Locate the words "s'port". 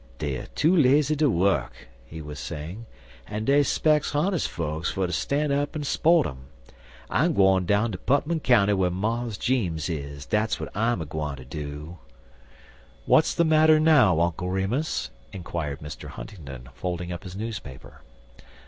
5.83-6.25